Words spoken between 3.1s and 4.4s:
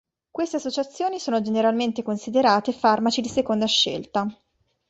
di seconda scelta.